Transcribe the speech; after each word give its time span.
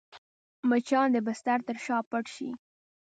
مچان 0.69 1.07
د 1.13 1.17
بستر 1.27 1.59
تر 1.67 1.77
شا 1.85 1.97
پټ 2.09 2.25
شي 2.35 2.49